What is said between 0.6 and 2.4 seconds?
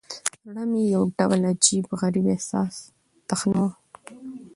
مې يو ډول عجيب، غريب